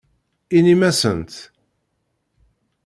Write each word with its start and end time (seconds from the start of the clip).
Inim-asent. 0.57 1.33